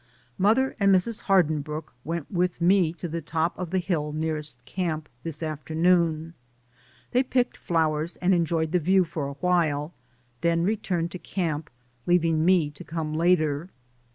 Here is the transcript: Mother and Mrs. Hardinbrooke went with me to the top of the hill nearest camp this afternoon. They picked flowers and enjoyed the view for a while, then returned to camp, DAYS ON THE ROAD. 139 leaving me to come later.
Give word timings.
Mother 0.39 0.75
and 0.79 0.91
Mrs. 0.95 1.25
Hardinbrooke 1.29 1.93
went 2.03 2.31
with 2.31 2.59
me 2.59 2.91
to 2.93 3.07
the 3.07 3.21
top 3.21 3.55
of 3.55 3.69
the 3.69 3.77
hill 3.77 4.11
nearest 4.13 4.65
camp 4.65 5.07
this 5.21 5.43
afternoon. 5.43 6.33
They 7.11 7.21
picked 7.21 7.55
flowers 7.55 8.15
and 8.17 8.33
enjoyed 8.33 8.71
the 8.71 8.79
view 8.79 9.03
for 9.03 9.27
a 9.27 9.33
while, 9.33 9.93
then 10.41 10.63
returned 10.63 11.11
to 11.11 11.19
camp, 11.19 11.65
DAYS 11.67 11.67
ON 11.67 11.67
THE 11.67 12.13
ROAD. 12.13 12.23
139 12.23 12.33
leaving 12.41 12.65
me 12.67 12.71
to 12.71 12.83
come 12.83 13.13
later. 13.13 13.69